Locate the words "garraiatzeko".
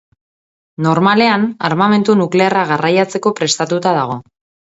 2.71-3.35